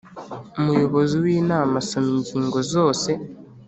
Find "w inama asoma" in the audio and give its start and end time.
1.23-2.09